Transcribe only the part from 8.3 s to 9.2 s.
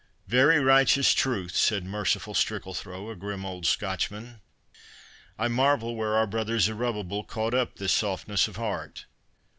of heart?"